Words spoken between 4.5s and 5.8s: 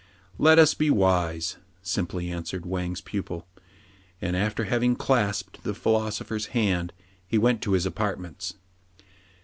having clasped the